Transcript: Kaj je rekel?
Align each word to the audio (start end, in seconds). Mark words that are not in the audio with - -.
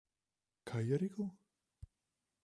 Kaj 0.71 0.81
je 0.87 0.99
rekel? 1.03 1.29